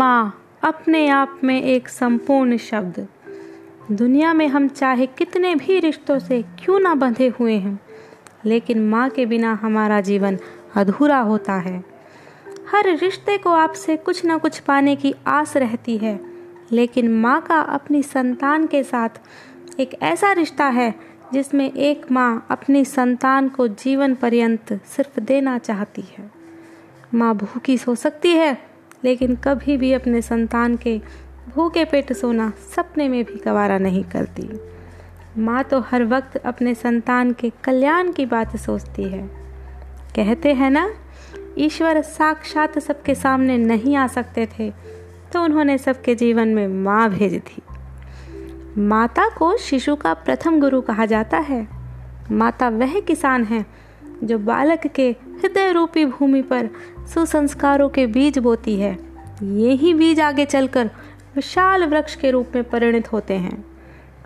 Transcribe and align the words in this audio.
माँ 0.00 0.44
अपने 0.62 1.08
आप 1.08 1.40
में 1.44 1.62
एक 1.62 1.88
संपूर्ण 1.88 2.56
शब्द। 2.56 3.08
दुनिया 3.90 4.32
में 4.34 4.48
हम 4.48 4.68
चाहे 4.68 5.06
कितने 5.06 5.54
भी 5.54 5.78
रिश्तों 5.78 6.18
से 6.18 6.42
क्यों 6.42 6.78
ना 6.80 6.94
बंधे 6.94 7.28
हुए 7.28 7.54
हैं, 7.54 7.80
लेकिन 8.44 8.88
माँ 8.88 9.10
के 9.10 9.26
बिना 9.26 9.52
हमारा 9.52 10.00
जीवन 10.00 10.38
अधूरा 10.76 11.18
होता 11.18 11.54
है। 11.54 11.84
हर 12.70 12.88
रिश्ते 12.96 13.36
को 13.38 13.50
आपसे 13.50 13.96
कुछ 13.96 14.24
ना 14.24 14.38
कुछ 14.38 14.58
पाने 14.58 14.96
की 14.96 15.14
आस 15.26 15.56
रहती 15.56 15.96
है, 15.98 16.18
लेकिन 16.72 17.12
माँ 17.12 17.40
का 17.40 17.60
अपनी 17.60 18.02
संतान 18.02 18.66
के 18.66 18.82
साथ 18.82 19.20
एक 19.80 19.94
ऐसा 20.02 20.32
रिश्ता 20.32 20.66
है 20.68 20.94
जिसमें 21.32 21.72
एक 21.72 22.10
माँ 22.12 22.46
अपनी 22.50 22.84
संतान 22.84 23.48
को 23.48 23.68
जीवन 23.68 24.14
पर्यंत 24.14 24.72
सिर्फ़ 24.86 25.20
देना 25.20 25.58
चाहती 25.58 26.04
है। 26.18 26.30
माँ 27.14 27.34
भूखी 27.34 27.78
सो 27.78 27.94
सकती 27.94 28.30
है 28.30 28.69
लेकिन 29.04 29.34
कभी 29.36 29.76
भी 29.76 29.92
अपने 29.92 30.22
संतान 30.22 30.76
के 30.76 31.00
भूखे 31.48 31.84
पेट 31.84 32.12
सोना 32.12 32.52
सपने 32.76 33.08
में 33.08 33.22
भी 33.24 33.40
गवारा 33.44 33.78
नहीं 33.78 34.04
करती। 34.04 34.48
माँ 35.38 35.62
तो 35.64 35.80
हर 35.80 36.04
वक्त 36.04 36.36
अपने 36.36 36.74
संतान 36.74 37.32
के 37.32 37.50
कल्याण 37.64 38.12
की 38.12 38.26
बात 38.26 38.56
सोचती 38.56 39.04
है। 39.04 39.22
कहते 40.16 40.52
हैं 40.54 40.70
ना, 40.70 40.90
ईश्वर 41.58 42.00
साक्षात 42.02 42.78
सबके 42.78 43.14
सामने 43.14 43.58
नहीं 43.58 43.96
आ 43.96 44.06
सकते 44.06 44.46
थे 44.58 44.70
तो 45.32 45.42
उन्होंने 45.42 45.78
सबके 45.78 46.14
जीवन 46.14 46.48
में 46.48 46.66
माँ 46.68 47.08
भेज 47.10 47.34
दी। 47.34 47.62
माता 48.78 49.28
को 49.28 49.56
शिशु 49.56 49.94
का 49.96 50.14
प्रथम 50.14 50.60
गुरु 50.60 50.80
कहा 50.80 51.06
जाता 51.06 51.38
है। 51.38 51.66
माता 52.30 52.68
वह 52.68 52.98
किसान 53.00 53.44
है 53.44 53.64
जो 54.24 54.38
बालक 54.38 54.86
के 54.86 55.12
हृदय 55.40 55.72
रूपी 55.72 56.04
भूमि 56.04 56.42
पर 56.42 56.68
सुसंस्कारों 57.14 57.88
के 57.88 58.06
बीज 58.06 58.38
बोती 58.38 58.78
है। 58.80 58.92
ये 59.42 59.72
ही 59.72 59.92
बीज 59.94 60.20
आगे 60.20 60.44
चलकर 60.44 60.90
विशाल 61.36 61.84
वृक्ष 61.84 62.14
के 62.16 62.30
रूप 62.30 62.52
में 62.54 62.64
परिणत 62.64 63.12
होते 63.12 63.34
हैं। 63.34 63.64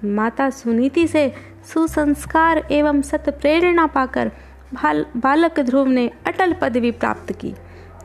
माता 0.04 0.48
सुनीति 0.50 1.06
से 1.08 1.32
सुसंस्कार 1.72 2.66
एवं 2.70 3.02
सत 3.02 3.28
प्रेरणा 3.40 3.86
पाकर 3.86 4.30
बालक 5.16 5.60
ध्रुव 5.60 5.88
ने 5.88 6.10
अटल 6.26 6.52
पदवी 6.52 6.90
प्राप्त 6.90 7.32
की। 7.32 7.54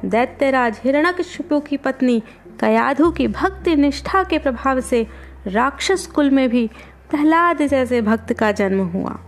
दैत्यराज 0.05 0.79
हिरण्यकशिपु 0.83 1.59
की 1.59 1.77
पत्नी 1.77 2.21
कयाधु 2.59 3.09
की 3.11 3.27
भक्ति 3.27 3.75
निष्ठा 3.75 4.23
के 4.23 4.37
प्रभाव 4.37 4.79
से 4.81 5.07
राक्षस 5.47 6.05
कुल 6.07 6.29
में 6.29 6.49
भी 6.49 6.69
प्रहलाद 7.09 7.61
जैसे 7.61 8.01
भक्त 8.01 8.33
का 8.33 8.51
जन्म 8.51 8.81
हुआ। 8.85 9.19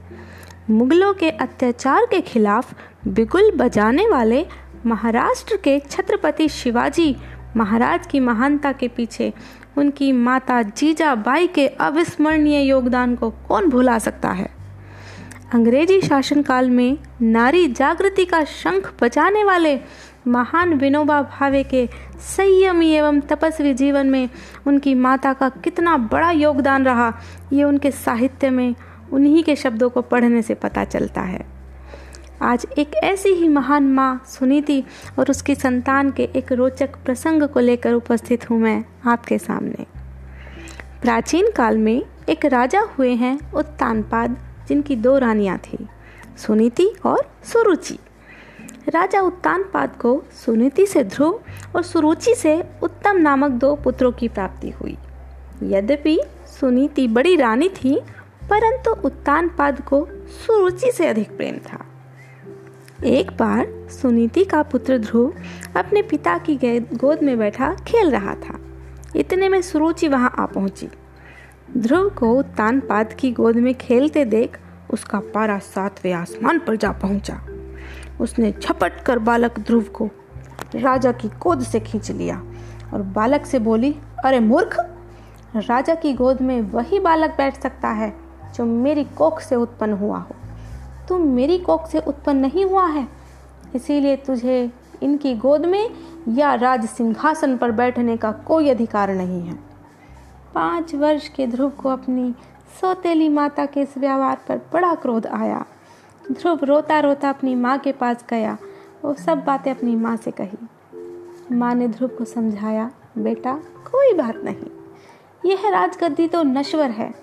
मुगलों 0.70 1.14
के 1.14 1.30
अत्याचार 1.30 2.06
के 2.06 2.22
खिलाफ 2.22 2.74
बिगुल 3.08 3.52
बजाने 3.52 4.08
वाले 4.08 4.46
महाराष्ट्र 4.86 5.58
के 5.58 5.80
छत्रपति 5.80 6.50
शिवाजी 6.50 7.16
महाराज 7.58 8.08
की 8.08 8.20
महानता 8.20 8.72
के 8.72 8.88
पीछे 8.88 9.34
उनकी 9.78 10.12
माता 10.12 10.62
जीजाबाई 10.62 11.48
के 11.48 11.68
अविस्मरणीय 11.68 12.62
योगदान 12.62 13.16
को 13.16 13.30
कौन 13.30 13.70
भुला 13.70 14.00
सकता 14.00 14.30
है? 14.30 14.50
अंग्रेज़ी 15.54 16.02
शासनकाल 16.02 16.70
में 16.70 16.98
नारी 17.22 17.68
जागृति 17.68 18.26
का 18.26 18.44
शंख 18.44 18.94
बजाने 19.02 19.44
वाले 19.44 19.80
महान 20.28 20.74
विनोबा 20.74 21.22
भावे 21.22 21.64
के 21.64 21.90
संयमी 22.20 22.92
एवं 22.92 23.20
तपस्वी 23.20 23.74
जीवन 23.74 24.08
में 24.08 24.30
उनकी 24.68 24.94
माता 24.96 25.34
का 25.34 25.50
कितना 25.50 25.98
बड़ा 25.98 26.32
योगदान 26.32 26.86
रहा, 26.86 27.14
ये 27.54 27.64
उनके 27.64 27.92
साहित्य 27.92 28.50
में 28.50 28.76
उन्हीं 29.14 29.44
के 29.44 29.56
शब्दों 29.56 29.90
को 29.90 30.02
पढ़ने 30.02 30.42
से 30.42 30.54
पता 30.54 30.84
चलता 30.84 31.22
है। 31.22 31.61
आज 32.44 32.66
एक 32.80 32.94
ऐसी 32.96 33.30
ही 33.30 33.48
महान 33.48 33.88
माँ 33.94 34.24
सुनीति 34.28 34.84
और 35.20 35.30
उसकी 35.30 35.56
संतान 35.56 36.10
के 36.12 36.24
एक 36.36 36.52
रोचक 36.52 36.96
प्रसंग 37.06 37.44
को 37.44 37.60
लेकर 37.60 37.94
उपस्थित 37.94 38.50
हूँ 38.50 38.58
मैं 38.60 38.84
आपके 39.06 39.38
सामने। 39.38 39.86
प्राचीन 41.02 41.52
काल 41.52 41.78
में 41.78 42.02
एक 42.30 42.46
राजा 42.46 42.80
हुए 42.98 43.14
हैं 43.16 43.38
उत्तानपाद 43.52 44.38
जिनकी 44.68 44.96
दो 44.96 45.18
रानियाँ 45.18 45.58
थी, 45.58 45.78
सुनीति 46.38 46.88
और 47.06 47.30
सुरुचि। 47.44 47.98
राजा 48.90 49.22
उत्तानपाद 49.22 49.96
को 49.96 50.22
सुनीति 50.36 50.86
से 50.86 51.04
ध्रुव 51.04 51.40
और 51.76 51.84
सुरुचि 51.84 52.36
से 52.36 52.62
उत्तम 52.84 53.18
नामक 53.18 53.52
दो 53.52 53.76
पुत्रों 53.76 54.12
की 54.12 54.28
प्राप्ति 54.30 54.70
हुई। 54.72 54.98
यद्यपि 55.76 56.20
सुनीति 56.60 57.08
बड़ी 57.08 57.36
रानी 57.36 57.70
थी, 57.76 57.96
परंतु 58.50 58.96
उत्तानपाद 59.06 59.82
को 59.82 60.06
सुरुचि 60.46 60.92
से 60.92 61.08
अधिक 61.08 61.38
प्रेम 61.38 61.58
था। 61.68 61.86
एक 63.06 63.32
बार 63.32 63.68
सुनीति 63.90 64.44
का 64.44 64.62
पुत्र 64.64 64.98
ध्रुव 64.98 65.34
अपने 65.76 66.02
पिता 66.02 66.38
की 66.38 66.80
गोद 66.80 67.24
में 67.24 67.38
बैठा 67.40 67.74
खेल 67.88 68.12
रहा 68.12 68.34
था। 68.36 68.60
इतने 69.16 69.50
में 69.50 69.62
सुरुचि 69.62 70.08
वहाँ 70.08 70.34
आ 70.40 70.46
पहुँची। 70.46 70.90
ध्रुव 71.78 72.10
को 72.10 72.34
उत्तानपाद 72.34 73.14
की 73.14 73.32
गोद 73.32 73.56
में 73.56 73.74
खेलते 73.76 74.26
देख 74.26 74.60
उसका 74.94 75.20
पारा 75.20 75.58
सातवें 75.60 76.14
आसमान 76.14 76.60
पर 76.60 76.76
जा 76.76 76.92
पहुँचा। 76.92 77.42
उसने 78.22 78.52
झपट 78.52 79.02
कर 79.02 79.20
बालक 79.20 79.60
ध्रुव 79.60 79.84
को 79.84 80.10
राजा 80.76 81.12
की 81.12 81.28
गोद 81.28 81.62
से 81.62 81.80
खींच 81.80 82.12
लिया 82.12 82.42
और 82.94 83.02
बालक 83.02 83.46
से 83.46 83.60
बोली, 83.60 83.96
अरे 84.26 84.40
मूर्ख! 84.40 84.80
राजा 85.56 85.96
की 85.96 86.14
गोद 86.14 86.42
में 86.42 86.62
वही 86.62 87.00
बालक 87.00 87.30
बैठ 87.30 87.62
सकता 87.62 87.88
है 87.88 88.14
जो 88.56 88.66
मेरी 88.66 89.04
कोख 89.04 89.40
से 89.40 89.56
उत्पन्न 89.56 89.94
हुआ 89.94 90.18
हो। 90.18 90.36
तुम 91.12 91.22
मेरी 91.22 91.58
कोख 91.58 91.88
से 91.88 92.00
उत्पन्न 92.00 92.38
नहीं 92.38 92.66
हुआ 92.66 92.86
है। 92.86 93.08
इसीलिए 93.76 94.16
तुझे 94.16 94.72
इनकी 95.04 95.36
गोद 95.36 95.66
में 95.66 95.90
या 96.30 96.54
राज 96.54 96.86
सिंहासन 96.86 97.58
पर 97.58 97.72
बैठने 97.72 98.18
का 98.18 98.32
कोई 98.32 98.70
अधिकार 98.70 99.10
नहीं 99.10 99.42
है। 99.42 99.54
पाँच 100.56 100.96
वर्ष 100.96 101.28
के 101.28 101.48
ध्रुव 101.48 101.70
को 101.70 101.90
अपनी 101.90 102.36
सौतेली 102.82 103.30
माता 103.30 103.66
के 103.66 103.82
इस 103.82 103.98
व्यवहार 103.98 104.38
पर 104.48 104.58
बड़ा 104.74 104.96
क्रोध 104.96 105.28
आया। 105.28 105.66
ध्रुव 106.32 106.60
रोता 106.64 107.00
रोता 107.00 107.30
अपनी 107.30 107.56
माँ 107.56 107.78
के 107.78 107.92
पास 107.92 108.26
गया। 108.30 108.58
वो 109.06 109.14
सब 109.14 109.44
बातें 109.44 109.76
अपनी 109.76 109.96
माँ 109.96 110.16
से 110.16 110.32
कही। 110.32 110.58
माँ 111.52 111.76
ने 111.76 111.88
ध्रुव 111.88 112.10
को 112.10 112.26
समझाया, 112.26 112.92
बेटा, 113.18 113.54
कोई 113.92 114.14
बात 114.18 114.36
नहीं। 114.36 114.72
यह 115.46 115.70
राजगद्दी 115.70 116.28
तो 116.28 116.44
नश्वर 116.44 116.90
है। 116.90 117.14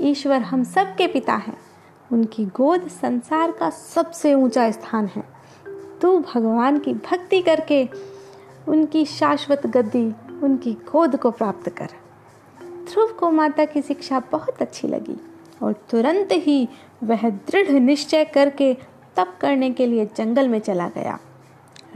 ईश्वर 0.00 0.40
हम 0.40 0.64
सब 0.64 0.96
के 0.96 1.06
पिता 1.06 1.34
हैं। 1.34 1.56
उनकी 2.12 2.44
गोद 2.46 2.88
संसार 2.88 3.50
का 3.50 3.70
सबसे 3.70 4.34
ऊँचा 4.34 4.70
स्थान 4.70 5.06
है। 5.06 5.24
तू 6.02 6.18
भगवान 6.18 6.78
की 6.78 6.94
भक्ति 6.94 7.42
करके 7.42 7.88
उनकी 8.68 9.04
शाश्वत 9.04 9.66
गद्दी, 9.66 10.14
उनकी 10.42 10.72
गोद 10.72 11.16
को 11.16 11.30
प्राप्त 11.30 11.68
कर। 11.68 11.88
ध्रुव 12.62 13.06
को 13.06 13.30
माता 13.30 13.64
की 13.64 13.82
शिक्षा 13.82 14.22
बहुत 14.32 14.62
अच्छी 14.62 14.88
लगी 14.88 15.20
और 15.62 15.72
तुरंत 15.72 16.28
ही 16.32 16.68
वह 17.04 17.30
दृढ़ 17.30 17.70
निश्चय 17.70 18.24
करके 18.24 18.76
तप 19.16 19.34
करने 19.40 19.70
के 19.70 19.86
लिए 19.86 20.06
जंगल 20.16 20.48
में 20.48 20.58
चला 20.58 20.88
गया। 20.88 21.18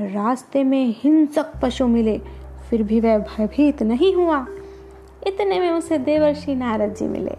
रास्ते 0.01 0.65
में 0.65 0.95
हिंसक 0.99 1.53
पशु 1.63 1.87
मिले, 1.87 2.21
फिर 2.71 2.83
भी 2.83 3.01
वह 3.01 3.19
भयभीत 3.19 3.83
नहीं 3.83 4.15
हुआ। 4.15 4.47
इतने 5.27 5.61
में 5.61 5.71
उसे 5.71 5.99
देवर्षि 5.99 6.55
नारद 6.55 6.95
जी 6.95 7.09
मिले। 7.09 7.37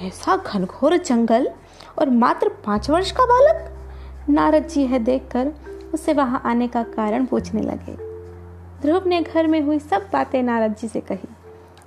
ऐसा 0.00 0.36
घनघोर 0.36 0.96
जंगल 0.96 1.50
और 1.98 2.10
मात्र 2.10 2.48
पाँच 2.48 2.90
वर्ष 2.90 3.10
का 3.10 3.24
बालक? 3.24 3.70
नारद 4.28 4.66
जी 4.66 4.86
है 4.86 4.98
देखकर 4.98 5.52
उसे 5.94 6.12
वहाँ 6.12 6.42
आने 6.44 6.68
का 6.68 6.82
कारण 6.82 7.26
पूछने 7.26 7.62
लगे। 7.62 7.96
ध्रुव 8.82 9.08
ने 9.08 9.22
घर 9.22 9.46
में 9.46 9.60
हुई 9.60 9.78
सब 9.78 10.08
बातें 10.12 10.42
नारद 10.42 10.74
जी 10.74 10.88
से 10.88 11.00
कही 11.00 11.28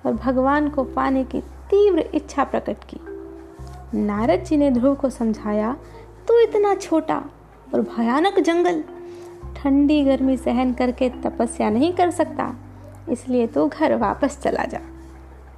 और 0.06 0.14
भगवान 0.14 0.70
को 0.70 0.84
पाने 0.84 1.24
की 1.24 1.42
तीव्र 1.42 2.00
इच्छा 2.00 2.44
प्रकट 2.44 2.78
की। 2.84 3.00
नारद 3.98 4.44
जी 4.44 4.58
ने 4.58 4.72
ध्रुव 4.72 4.96
को 4.96 5.10
समझाया, 5.10 5.78
तू 6.28 6.40
इतना 6.40 6.76
छोटा 6.76 7.24
और 7.74 7.82
भयानक 7.82 8.40
जंगल। 8.40 8.84
ठंडी 9.56 10.04
गर्मी 10.04 10.38
सहन 10.38 10.74
करके 10.74 11.10
तपस्या 11.10 11.70
नहीं 11.70 11.94
कर 11.94 12.12
सकता, 12.12 12.56
इसलिए 13.10 13.48
तू 13.48 13.68
घर 13.68 13.96
वापस 13.96 14.40
चला 14.42 14.64
जा। 14.64 14.80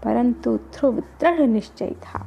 परंतु 0.03 0.57
ध्रुव 0.57 0.99
दृढ़ 1.21 1.39
निश्चय 1.39 1.91
था। 2.01 2.25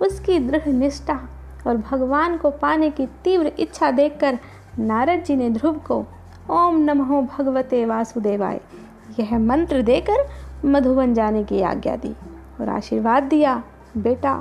उसकी 0.00 0.38
दृढ़ 0.38 0.68
निष्ठा 0.68 1.28
और 1.66 1.76
भगवान 1.76 2.36
को 2.36 2.50
पाने 2.52 2.90
की 2.90 3.06
तीव्र 3.24 3.52
इच्छा 3.58 3.90
देखकर 3.90 4.38
नारद 4.78 5.24
जी 5.24 5.36
ने 5.36 5.50
ध्रुव 5.50 5.78
को 5.86 6.04
ओम 6.50 6.78
नमो 6.80 7.20
भगवते 7.28 7.84
वासुदेवाय, 7.84 8.60
यह 9.20 9.38
मंत्र 9.38 9.82
देकर 9.82 10.26
मधुबन 10.64 11.14
जाने 11.14 11.44
की 11.44 11.62
आज्ञा 11.62 11.96
दी 11.96 12.14
और 12.60 12.68
आशीर्वाद 12.68 13.22
दिया, 13.22 13.62
बेटा, 13.96 14.34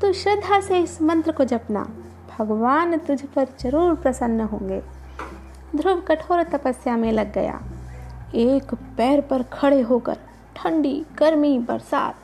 तू 0.00 0.12
श्रद्धा 0.12 0.60
से 0.60 0.78
इस 0.78 1.00
मंत्र 1.02 1.32
को 1.32 1.44
जपना। 1.44 1.86
भगवान 2.30 2.96
तुझ 2.98 3.20
पर 3.24 3.46
ज़रूर 3.60 3.94
प्रसन्न 3.94 4.40
होंगे। 4.42 4.82
ध्रुव 5.76 6.00
कठोर 6.00 6.42
तपस्या 6.42 6.96
में 6.96 7.10
लग 7.12 7.32
गया। 7.32 7.60
एक 8.34 8.74
पैर 8.96 9.20
पर 9.20 9.42
खड़े 9.52 9.80
होकर 9.80 10.16
ठंडी, 10.56 11.04
गर्मी, 11.18 11.58
बरसात 11.58 12.14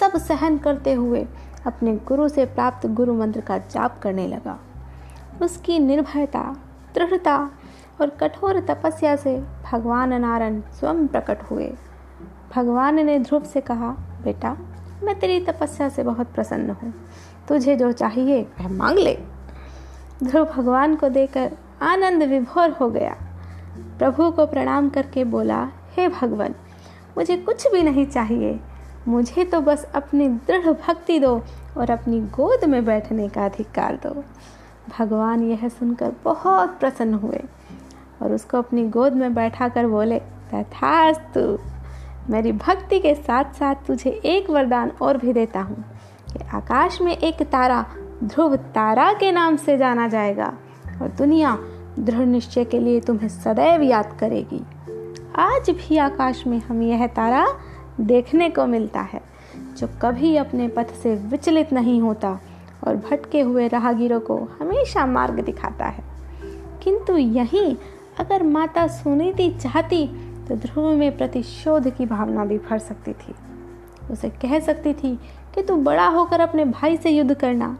सब 0.00 0.16
सहन 0.18 0.58
करते 0.58 0.92
हुए 0.92 1.26
अपने 1.66 1.96
गुरु 1.96 2.28
से 2.28 2.44
प्राप्त 2.44 2.86
गुरु 2.86 3.14
मंत्र 3.14 3.40
का 3.40 3.58
जाप 3.58 4.00
करने 4.02 4.26
लगा। 4.26 4.58
उसकी 5.42 5.78
निर्भयता, 5.78 6.56
दृढ़ता 6.94 7.50
और 8.00 8.10
कठोर 8.10 8.60
तपस्या 8.60 9.16
से 9.16 9.44
भगवान 9.72 10.20
नारायण 10.20 10.60
स्वयं 10.60 11.06
प्रकट 11.06 11.42
हुए। 11.42 11.72
भगवान 12.56 13.06
ने 13.06 13.18
ध्रुव 13.18 13.44
से 13.44 13.60
कहा, 13.60 13.88
बेटा, 14.24 14.56
मैं 15.02 15.18
तेरी 15.18 15.40
तपस्या 15.40 15.88
से 15.88 16.02
बहुत 16.02 16.26
प्रसन्न 16.34 16.70
हूँ। 16.70 16.94
तुझे 17.48 17.76
जो 17.76 17.92
चाहिए, 17.92 18.42
वह 18.42 18.68
मांग 18.68 18.98
ले। 18.98 19.18
ध्रुव 20.22 20.44
भगवान 20.44 20.96
को 20.96 21.08
देकर 21.08 21.52
आनंद 21.82 22.22
विभोर 22.22 22.70
हो 22.70 22.90
गया। 22.90 23.16
प्रभु 23.98 24.30
को 24.30 24.46
प्रणाम 24.46 24.88
करके 24.88 25.24
बोला, 25.24 25.68
हे 25.92 26.08
भगवान, 26.08 26.54
मुझे 27.18 27.36
कुछ 27.36 27.72
भी 27.72 27.82
नहीं 27.82 28.06
चाहिए। 28.06 28.60
मुझे 29.08 29.44
तो 29.44 29.60
बस 29.60 29.84
अपनी 29.94 30.28
दृढ़ 30.28 30.70
भक्ति 30.70 31.18
दो 31.18 31.42
और 31.78 31.90
अपनी 31.90 32.20
गोद 32.20 32.64
में 32.64 32.84
बैठने 32.84 33.28
का 33.28 33.44
अधिकार 33.44 33.96
दो। 33.96 34.24
भगवान 34.98 35.42
यह 35.42 35.68
सुनकर 35.68 36.12
बहुत 36.24 36.78
प्रसन्न 36.80 37.14
हुए 37.14 37.40
और 38.22 38.32
उसको 38.32 38.58
अपनी 38.58 38.88
गोद 38.88 39.12
में 39.12 39.34
बैठा 39.34 39.68
कर 39.68 39.86
बोले 39.86 40.18
तथास्तु 40.54 41.58
मेरी 42.30 42.52
भक्ति 42.52 42.98
के 43.00 43.14
साथ 43.14 43.44
साथ 43.44 43.74
तुझे 43.86 44.10
एक 44.10 44.50
वरदान 44.50 44.92
और 45.02 45.16
भी 45.16 45.32
देता 45.32 45.60
हूँ 45.60 45.84
कि 46.32 46.44
आकाश 46.54 47.00
में 47.00 47.16
एक 47.16 47.42
तारा 47.42 47.84
ध्रुव 48.24 48.56
तारा 48.56 49.12
के 49.12 49.32
नाम 49.32 49.56
से 49.56 49.78
जाना 49.78 50.08
जाएगा 50.08 50.52
और 51.02 51.08
दुनिया 51.08 51.58
दृढ़ 51.98 52.26
निश्चय 52.26 52.64
के 52.64 52.78
लिए 52.78 53.00
तुम्हें 53.00 53.28
सदैव 53.28 53.82
याद 53.82 54.16
करेगी। 54.20 54.62
आज 55.36 55.70
भी 55.70 55.96
आकाश 55.96 56.46
में 56.46 56.58
हम 56.58 56.82
यह 56.82 57.06
तारा 57.06 57.46
देखने 58.00 58.48
को 58.50 58.66
मिलता 58.66 59.00
है, 59.00 59.20
जो 59.78 59.88
कभी 60.02 60.36
अपने 60.36 60.68
पथ 60.68 60.94
से 60.94 61.14
विचलित 61.14 61.72
नहीं 61.72 62.00
होता 62.00 62.38
और 62.84 62.96
भटके 62.96 63.40
हुए 63.40 63.68
राहगीरों 63.68 64.20
को 64.20 64.36
हमेशा 64.60 65.06
मार्ग 65.06 65.40
दिखाता 65.40 65.86
है। 65.86 66.04
किंतु 66.82 67.16
यहीं 67.16 67.76
अगर 68.18 68.42
माता 68.42 68.86
सुनीति 68.86 69.48
चाहती 69.50 70.06
तो 70.48 70.54
ध्रुव 70.56 70.88
में 70.88 71.16
प्रतिशोध 71.16 71.88
की 71.96 72.06
भावना 72.06 72.44
भी 72.44 72.58
भर 72.58 72.78
सकती 72.78 73.12
थी। 73.12 73.34
उसे 74.10 74.28
कह 74.42 74.58
सकती 74.60 74.94
थी 74.94 75.14
कि 75.54 75.62
तू 75.62 75.76
बड़ा 75.76 76.06
होकर 76.08 76.40
अपने 76.40 76.64
भाई 76.64 76.96
से 76.96 77.10
युद्ध 77.10 77.34
करना, 77.34 77.76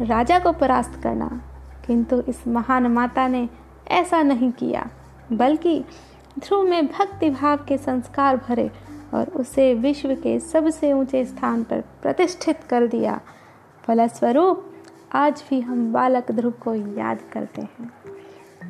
राजा 0.00 0.38
को 0.38 0.52
परास्त 0.52 1.00
करना, 1.02 1.40
किंतु 1.86 2.20
इस 2.20 2.46
महान 2.48 2.86
माता 2.86 3.26
ने 3.28 3.48
ऐसा 3.88 4.22
नहीं 4.22 4.50
किया, 4.52 4.86
बल्कि 5.32 5.84
ध्रुव 6.38 6.62
में 6.62 6.86
भक्ति 6.86 7.30
भाव 7.30 7.64
के 7.68 7.78
संस्कार 7.78 8.36
भरे 8.36 8.70
और 9.14 9.28
उसे 9.28 9.74
विश्व 9.74 10.14
के 10.14 10.40
सबसे 10.40 10.92
ऊँचे 10.92 11.24
स्थान 11.24 11.62
पर 11.62 11.80
प्रतिष्ठित 11.80 12.56
कर 12.70 12.86
दिया। 12.86 13.20
फलस्वरूप, 13.86 14.72
आज 15.12 15.44
भी 15.50 15.60
हम 15.60 15.92
बालक 15.92 16.32
ध्रुव 16.32 16.52
को 16.52 16.74
याद 16.74 17.18
करते 17.32 17.62
हैं। 17.62 17.92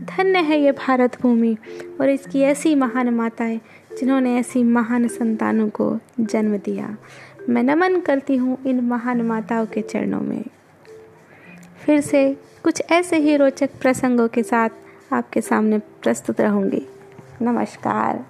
धन्य 0.05 0.39
है 0.39 0.61
ये 0.61 0.73
भारत 0.73 1.23
भूमि 1.23 1.57
और 2.01 2.09
इसकी 2.09 2.41
ऐसी 2.41 2.75
महान 2.75 3.09
माताएँ 3.09 3.61
जिन्होंने 3.99 4.37
ऐसी 4.37 4.63
महान 4.65 5.09
संतानों 5.09 5.69
को 5.69 5.99
जन्म 6.21 6.57
दिया। 6.57 6.97
मैं 7.49 7.63
नमन 7.63 8.01
करती 8.01 8.37
हूँ 8.37 8.59
इन 8.67 8.81
महान 8.81 9.23
माताओं 9.23 9.67
के 9.67 9.83
चरणों 9.83 10.21
में। 10.21 10.45
फिर 11.85 12.01
से 12.01 12.37
कुछ 12.65 12.83
ऐसे 12.91 13.17
ही 13.17 13.37
रोचक 13.37 13.71
प्रसंगों 13.81 14.29
के 14.29 14.43
साथ 14.43 14.69
आपके 15.13 15.41
सामने 15.41 15.79
प्रस्तुत 15.79 16.41
रहूँगी। 16.41 16.87
नमस्कार। 17.43 18.27